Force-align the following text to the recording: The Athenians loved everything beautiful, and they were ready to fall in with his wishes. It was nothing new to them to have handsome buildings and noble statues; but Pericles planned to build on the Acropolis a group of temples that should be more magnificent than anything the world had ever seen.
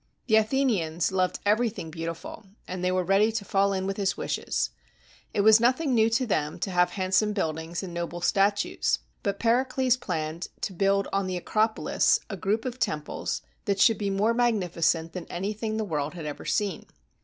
The 0.25 0.35
Athenians 0.37 1.11
loved 1.11 1.37
everything 1.45 1.91
beautiful, 1.91 2.47
and 2.67 2.83
they 2.83 2.91
were 2.91 3.03
ready 3.03 3.31
to 3.33 3.45
fall 3.45 3.71
in 3.71 3.85
with 3.85 3.97
his 3.97 4.17
wishes. 4.17 4.71
It 5.31 5.41
was 5.41 5.59
nothing 5.59 5.93
new 5.93 6.09
to 6.09 6.25
them 6.25 6.57
to 6.61 6.71
have 6.71 6.93
handsome 6.93 7.33
buildings 7.33 7.83
and 7.83 7.93
noble 7.93 8.19
statues; 8.19 8.97
but 9.21 9.37
Pericles 9.37 9.97
planned 9.97 10.47
to 10.61 10.73
build 10.73 11.07
on 11.13 11.27
the 11.27 11.37
Acropolis 11.37 12.19
a 12.31 12.35
group 12.35 12.65
of 12.65 12.79
temples 12.79 13.43
that 13.65 13.79
should 13.79 13.99
be 13.99 14.09
more 14.09 14.33
magnificent 14.33 15.13
than 15.13 15.27
anything 15.27 15.77
the 15.77 15.85
world 15.85 16.15
had 16.15 16.25
ever 16.25 16.45
seen. 16.45 16.87